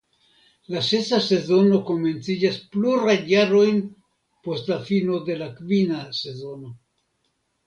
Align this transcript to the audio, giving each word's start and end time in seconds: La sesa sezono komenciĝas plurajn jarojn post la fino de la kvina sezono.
La 0.75 0.79
sesa 0.85 1.17
sezono 1.25 1.81
komenciĝas 1.89 2.57
plurajn 2.77 3.29
jarojn 3.33 3.77
post 4.49 4.73
la 4.73 4.79
fino 4.89 5.21
de 5.29 5.37
la 5.45 5.51
kvina 5.61 6.01
sezono. 6.23 6.75